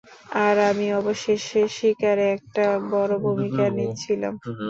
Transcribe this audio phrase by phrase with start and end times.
[0.41, 4.33] আর আমি অবশেষে শিকারে একটা বড় ভূমিকা নিচ্ছিলাম।